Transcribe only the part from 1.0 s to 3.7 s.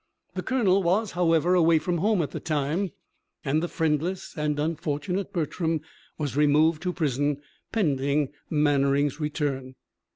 however, away from home at the time, and the